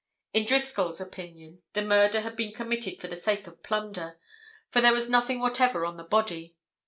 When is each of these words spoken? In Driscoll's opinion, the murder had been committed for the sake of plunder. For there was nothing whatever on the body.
In 0.33 0.45
Driscoll's 0.47 0.99
opinion, 0.99 1.61
the 1.73 1.83
murder 1.83 2.21
had 2.21 2.35
been 2.35 2.53
committed 2.55 2.99
for 2.99 3.07
the 3.07 3.15
sake 3.15 3.45
of 3.45 3.61
plunder. 3.61 4.17
For 4.71 4.81
there 4.81 4.93
was 4.93 5.11
nothing 5.11 5.39
whatever 5.41 5.85
on 5.85 5.97
the 5.97 6.03
body. 6.03 6.55